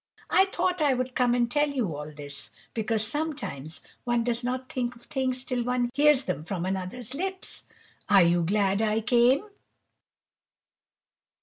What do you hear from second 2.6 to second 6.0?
because sometimes one does not think of things till one